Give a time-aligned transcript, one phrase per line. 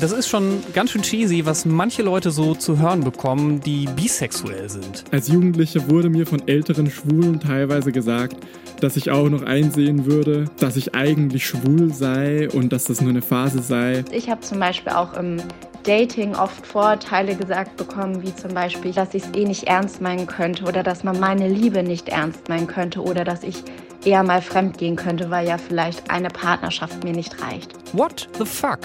[0.00, 4.68] Das ist schon ganz schön cheesy, was manche Leute so zu hören bekommen, die bisexuell
[4.68, 5.04] sind.
[5.10, 8.36] Als Jugendliche wurde mir von älteren Schwulen teilweise gesagt,
[8.80, 13.10] dass ich auch noch einsehen würde, dass ich eigentlich schwul sei und dass das nur
[13.10, 14.04] eine Phase sei.
[14.10, 15.38] Ich habe zum Beispiel auch im
[15.84, 20.26] Dating oft Vorurteile gesagt bekommen, wie zum Beispiel, dass ich es eh nicht ernst meinen
[20.26, 23.64] könnte oder dass man meine Liebe nicht ernst meinen könnte oder dass ich
[24.06, 27.72] eher mal fremd gehen könnte, weil ja vielleicht eine Partnerschaft mir nicht reicht.
[27.92, 28.80] What the fuck?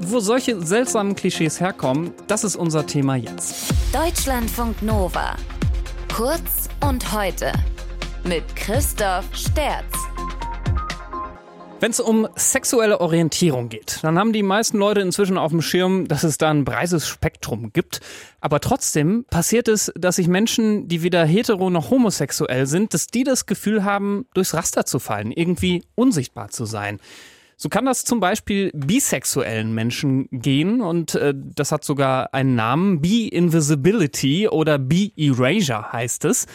[0.00, 3.72] Wo solche seltsamen Klischees herkommen, das ist unser Thema jetzt.
[3.92, 5.36] Deutschlandfunk Nova.
[6.14, 7.52] Kurz und heute.
[8.24, 10.11] Mit Christoph Sterz.
[11.82, 16.06] Wenn es um sexuelle Orientierung geht, dann haben die meisten Leute inzwischen auf dem Schirm,
[16.06, 17.98] dass es da ein breites Spektrum gibt.
[18.40, 23.24] Aber trotzdem passiert es, dass sich Menschen, die weder hetero noch homosexuell sind, dass die
[23.24, 27.00] das Gefühl haben, durchs Raster zu fallen, irgendwie unsichtbar zu sein.
[27.62, 33.00] So kann das zum Beispiel bisexuellen Menschen gehen und äh, das hat sogar einen Namen.
[33.00, 36.46] Be-Invisibility oder Be-Erasure heißt es.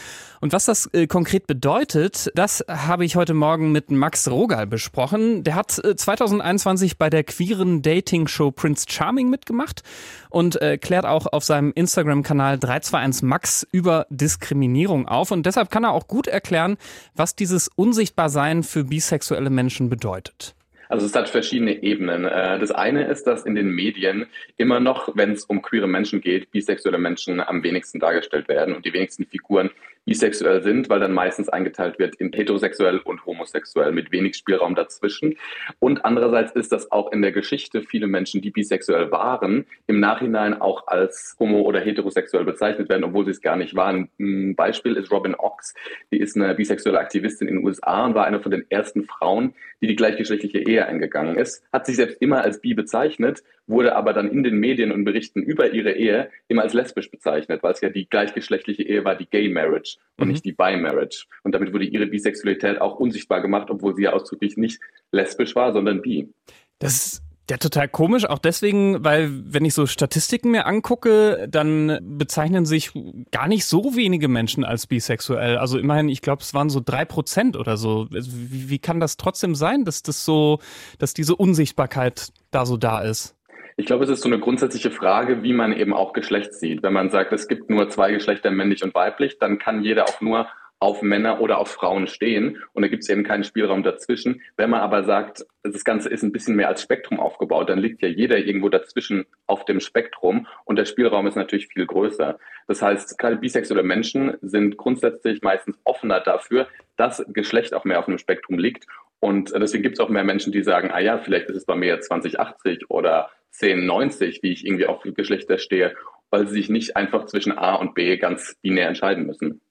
[0.41, 5.45] Und was das äh, konkret bedeutet, das habe ich heute Morgen mit Max Rogal besprochen.
[5.45, 9.83] Der hat äh, 2021 bei der queeren Dating-Show Prince Charming mitgemacht
[10.29, 15.31] und äh, klärt auch auf seinem Instagram-Kanal 321 Max über Diskriminierung auf.
[15.31, 16.75] Und deshalb kann er auch gut erklären,
[17.15, 20.56] was dieses Unsichtbarsein für bisexuelle Menschen bedeutet.
[20.89, 22.25] Also es hat verschiedene Ebenen.
[22.25, 26.21] Äh, das eine ist, dass in den Medien immer noch, wenn es um queere Menschen
[26.21, 29.69] geht, bisexuelle Menschen am wenigsten dargestellt werden und die wenigsten Figuren
[30.07, 35.35] bisexuell sind, weil dann meistens eingeteilt wird in heterosexuell und homosexuell mit wenig Spielraum dazwischen.
[35.79, 40.59] Und andererseits ist das auch in der Geschichte viele Menschen, die bisexuell waren, im Nachhinein
[40.59, 44.09] auch als homo- oder heterosexuell bezeichnet werden, obwohl sie es gar nicht waren.
[44.17, 45.75] Ein Beispiel ist Robin Ox.
[46.11, 49.53] Die ist eine bisexuelle Aktivistin in den USA und war eine von den ersten Frauen,
[49.81, 51.63] die die gleichgeschlechtliche Ehe eingegangen ist.
[51.73, 55.43] Hat sich selbst immer als bi bezeichnet, wurde aber dann in den Medien und Berichten
[55.43, 59.29] über ihre Ehe immer als lesbisch bezeichnet, weil es ja die gleichgeschlechtliche Ehe war, die
[59.29, 60.33] Gay Marriage und mhm.
[60.33, 61.25] nicht die Bi Marriage.
[61.43, 64.79] Und damit wurde ihre Bisexualität auch unsichtbar gemacht, obwohl sie ja ausdrücklich nicht
[65.11, 66.33] lesbisch war, sondern bi.
[66.79, 71.97] Das ist ja, total komisch, auch deswegen, weil wenn ich so Statistiken mir angucke, dann
[72.01, 72.91] bezeichnen sich
[73.31, 75.57] gar nicht so wenige Menschen als bisexuell.
[75.57, 78.09] Also immerhin, ich glaube, es waren so drei Prozent oder so.
[78.13, 80.59] Also wie, wie kann das trotzdem sein, dass das so,
[80.99, 83.36] dass diese Unsichtbarkeit da so da ist?
[83.79, 86.81] Ich glaube, es ist so eine grundsätzliche Frage, wie man eben auch Geschlecht sieht.
[86.81, 90.19] Wenn man sagt, es gibt nur zwei Geschlechter, männlich und weiblich, dann kann jeder auch
[90.19, 90.47] nur
[90.79, 94.41] auf Männer oder auf Frauen stehen und da gibt es eben keinen Spielraum dazwischen.
[94.57, 98.01] Wenn man aber sagt, das Ganze ist ein bisschen mehr als Spektrum aufgebaut, dann liegt
[98.01, 102.39] ja jeder irgendwo dazwischen auf dem Spektrum und der Spielraum ist natürlich viel größer.
[102.67, 108.07] Das heißt, gerade bisexuelle Menschen sind grundsätzlich meistens offener dafür, dass Geschlecht auch mehr auf
[108.07, 108.87] einem Spektrum liegt
[109.19, 111.75] und deswegen gibt es auch mehr Menschen, die sagen, ah ja, vielleicht ist es bei
[111.75, 115.95] mir 2080 oder 1090, wie ich irgendwie auf Geschlechter stehe,
[116.29, 119.61] weil sie sich nicht einfach zwischen A und B ganz binär entscheiden müssen.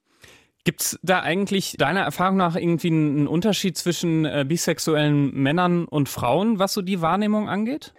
[0.65, 6.09] Gibt es da eigentlich deiner Erfahrung nach irgendwie einen Unterschied zwischen äh, bisexuellen Männern und
[6.09, 7.95] Frauen, was so die Wahrnehmung angeht?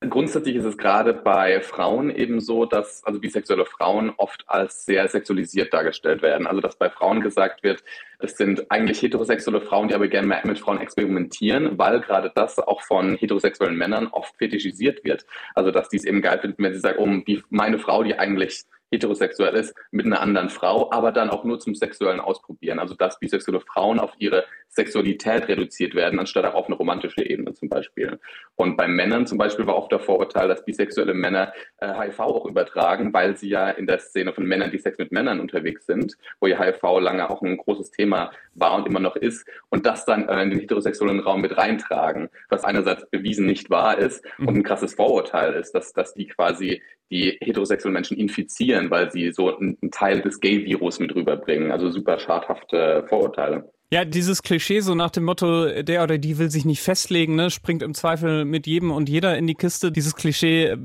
[0.00, 5.08] Grundsätzlich ist es gerade bei Frauen eben so, dass also bisexuelle Frauen oft als sehr
[5.08, 6.46] sexualisiert dargestellt werden.
[6.46, 7.82] Also dass bei Frauen gesagt wird,
[8.18, 12.82] es sind eigentlich heterosexuelle Frauen, die aber gerne mit Frauen experimentieren, weil gerade das auch
[12.82, 15.24] von heterosexuellen Männern oft fetischisiert wird.
[15.54, 18.18] Also dass die es eben geil finden, wenn sie sagen, oh, die, meine Frau, die
[18.18, 22.78] eigentlich heterosexuell ist, mit einer anderen Frau, aber dann auch nur zum sexuellen Ausprobieren.
[22.78, 24.44] Also dass bisexuelle Frauen auf ihre
[24.74, 28.18] Sexualität reduziert werden, anstatt auch auf eine romantische Ebene zum Beispiel.
[28.56, 32.46] Und bei Männern zum Beispiel war oft der Vorurteil, dass bisexuelle Männer äh, HIV auch
[32.46, 36.16] übertragen, weil sie ja in der Szene von Männern, die Sex mit Männern unterwegs sind,
[36.40, 40.04] wo ja HIV lange auch ein großes Thema war und immer noch ist, und das
[40.04, 44.48] dann äh, in den heterosexuellen Raum mit reintragen, was einerseits bewiesen nicht wahr ist mhm.
[44.48, 49.32] und ein krasses Vorurteil ist, dass, dass die quasi die heterosexuellen Menschen infizieren, weil sie
[49.32, 51.72] so einen Teil des Gay-Virus mit rüberbringen.
[51.72, 53.70] Also super schadhafte Vorurteile.
[53.94, 57.48] Ja, dieses Klischee so nach dem Motto, der oder die will sich nicht festlegen, ne,
[57.50, 59.92] springt im Zweifel mit jedem und jeder in die Kiste.
[59.92, 60.76] Dieses Klischee äh,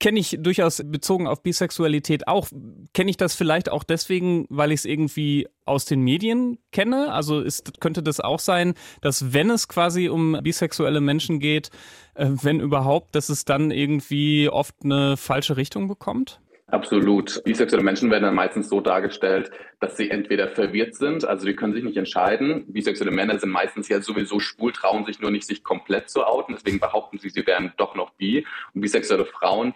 [0.00, 2.48] kenne ich durchaus bezogen auf Bisexualität auch.
[2.92, 7.10] Kenne ich das vielleicht auch deswegen, weil ich es irgendwie aus den Medien kenne?
[7.10, 11.70] Also ist, könnte das auch sein, dass wenn es quasi um bisexuelle Menschen geht,
[12.16, 16.40] äh, wenn überhaupt, dass es dann irgendwie oft eine falsche Richtung bekommt?
[16.68, 17.44] Absolut.
[17.44, 21.72] Bisexuelle Menschen werden dann meistens so dargestellt, dass sie entweder verwirrt sind, also die können
[21.72, 22.64] sich nicht entscheiden.
[22.72, 26.54] Bisexuelle Männer sind meistens ja sowieso schwul, trauen sich nur nicht, sich komplett zu outen.
[26.54, 28.44] Deswegen behaupten sie, sie wären doch noch bi.
[28.74, 29.74] Und bisexuelle Frauen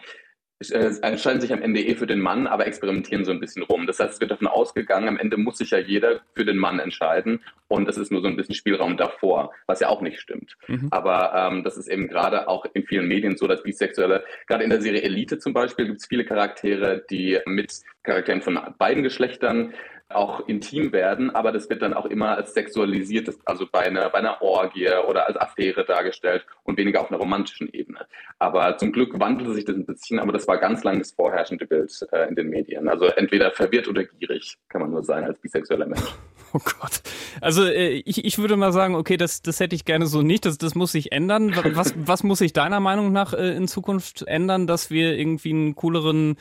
[0.69, 3.87] entscheiden sich am Ende eh für den Mann, aber experimentieren so ein bisschen rum.
[3.87, 6.79] Das heißt, es wird davon ausgegangen, am Ende muss sich ja jeder für den Mann
[6.79, 10.57] entscheiden und es ist nur so ein bisschen Spielraum davor, was ja auch nicht stimmt.
[10.67, 10.89] Mhm.
[10.91, 14.71] Aber ähm, das ist eben gerade auch in vielen Medien so, dass Bisexuelle, gerade in
[14.71, 17.73] der Serie Elite zum Beispiel, gibt es viele Charaktere, die mit
[18.03, 19.73] Charakteren von beiden Geschlechtern
[20.11, 24.19] auch intim werden, aber das wird dann auch immer als sexualisiert, also bei einer, bei
[24.19, 28.07] einer Orgie oder als Affäre dargestellt und weniger auf einer romantischen Ebene.
[28.39, 31.67] Aber zum Glück wandelte sich das ein bisschen, aber das war ganz lange das vorherrschende
[31.67, 32.89] Bild äh, in den Medien.
[32.89, 36.03] Also entweder verwirrt oder gierig kann man nur sein als bisexueller Mensch.
[36.53, 37.03] Oh Gott.
[37.41, 40.45] Also äh, ich, ich würde mal sagen, okay, das, das hätte ich gerne so nicht,
[40.47, 41.55] das, das muss sich ändern.
[41.75, 45.77] Was, was muss sich deiner Meinung nach äh, in Zukunft ändern, dass wir irgendwie einen
[45.77, 46.39] cooleren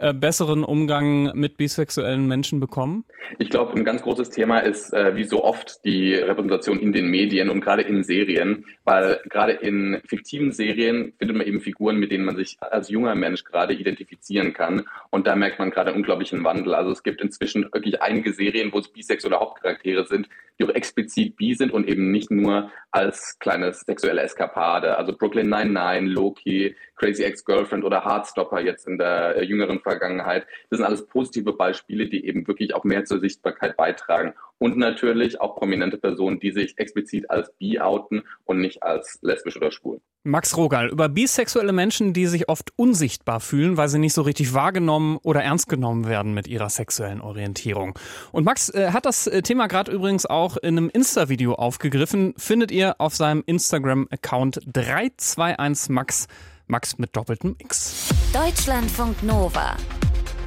[0.00, 3.04] äh, besseren Umgang mit bisexuellen Menschen bekommen?
[3.38, 7.08] Ich glaube, ein ganz großes Thema ist, äh, wie so oft, die Repräsentation in den
[7.08, 12.10] Medien und gerade in Serien, weil gerade in fiktiven Serien findet man eben Figuren, mit
[12.10, 14.84] denen man sich als junger Mensch gerade identifizieren kann.
[15.10, 16.74] Und da merkt man gerade einen unglaublichen Wandel.
[16.74, 21.36] Also es gibt inzwischen wirklich einige Serien, wo es bisexuelle Hauptcharaktere sind, die auch explizit
[21.36, 24.98] bi sind und eben nicht nur als kleine sexuelle Eskapade.
[24.98, 30.46] Also Brooklyn 99, Loki, Crazy Ex-Girlfriend oder Heartstopper jetzt in der äh, jüngeren Vergangenheit.
[30.70, 34.34] Das sind alles positive Beispiele, die eben wirklich auch mehr zur Sichtbarkeit beitragen.
[34.58, 39.56] Und natürlich auch prominente Personen, die sich explizit als bi outen und nicht als lesbisch
[39.56, 40.00] oder schwul.
[40.22, 44.52] Max Rogal über bisexuelle Menschen, die sich oft unsichtbar fühlen, weil sie nicht so richtig
[44.52, 47.98] wahrgenommen oder ernst genommen werden mit ihrer sexuellen Orientierung.
[48.30, 52.34] Und Max äh, hat das äh, Thema gerade übrigens auch in einem Insta-Video aufgegriffen.
[52.36, 56.26] Findet ihr auf seinem Instagram-Account 321max,
[56.70, 58.14] Max mit doppeltem X.
[58.32, 59.76] Deutschlandfunk Nova.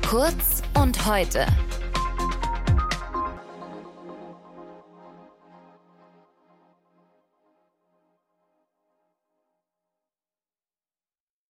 [0.07, 1.45] Kurz und heute.